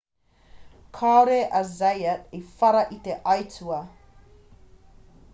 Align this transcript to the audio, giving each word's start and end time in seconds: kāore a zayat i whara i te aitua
kāore 0.99 1.35
a 1.59 1.59
zayat 1.73 2.33
i 2.37 2.39
whara 2.61 2.81
i 2.95 2.97
te 3.07 3.17
aitua 3.35 3.77